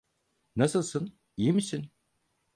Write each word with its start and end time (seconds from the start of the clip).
Nasılsın, 0.55 1.13
iyi 1.37 1.53
misin? 1.53 1.91